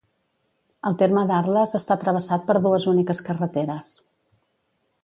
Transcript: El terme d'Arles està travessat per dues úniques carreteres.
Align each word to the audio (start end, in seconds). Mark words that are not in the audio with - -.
El 0.89 0.95
terme 1.01 1.25
d'Arles 1.31 1.75
està 1.81 1.99
travessat 2.05 2.49
per 2.49 2.57
dues 2.65 2.89
úniques 2.95 3.23
carreteres. 3.31 3.97